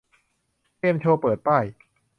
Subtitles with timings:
[0.79, 1.65] เกมโชว์เปิดป้าย